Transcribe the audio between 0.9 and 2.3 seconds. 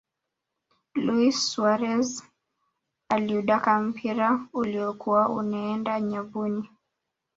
luis suarez